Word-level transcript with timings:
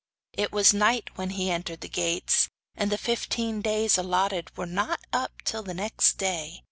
It 0.33 0.51
was 0.51 0.73
night 0.73 1.11
when 1.13 1.29
he 1.29 1.51
entered 1.51 1.81
the 1.81 1.87
gates, 1.87 2.49
and 2.75 2.91
the 2.91 2.97
fifteen 2.97 3.61
days 3.61 3.99
allotted 3.99 4.51
were 4.57 4.65
not 4.65 4.99
up 5.13 5.43
till 5.45 5.61
the 5.61 5.75
next 5.75 6.13
day. 6.13 6.59